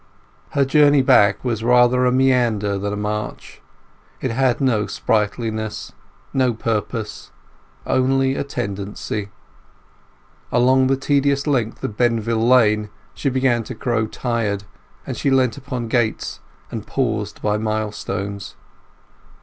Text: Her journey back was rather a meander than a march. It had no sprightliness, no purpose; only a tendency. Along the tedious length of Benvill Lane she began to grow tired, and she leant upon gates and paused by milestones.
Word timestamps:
Her 0.57 0.65
journey 0.65 1.03
back 1.03 1.43
was 1.45 1.63
rather 1.63 2.07
a 2.07 2.11
meander 2.11 2.75
than 2.79 2.91
a 2.91 2.97
march. 2.97 3.61
It 4.19 4.31
had 4.31 4.59
no 4.59 4.87
sprightliness, 4.87 5.91
no 6.33 6.55
purpose; 6.55 7.29
only 7.85 8.33
a 8.33 8.43
tendency. 8.43 9.29
Along 10.51 10.87
the 10.87 10.97
tedious 10.97 11.45
length 11.45 11.83
of 11.83 11.97
Benvill 11.97 12.47
Lane 12.49 12.89
she 13.13 13.29
began 13.29 13.63
to 13.65 13.75
grow 13.75 14.07
tired, 14.07 14.63
and 15.05 15.15
she 15.15 15.29
leant 15.29 15.55
upon 15.57 15.87
gates 15.87 16.39
and 16.71 16.87
paused 16.87 17.39
by 17.43 17.59
milestones. 17.59 18.55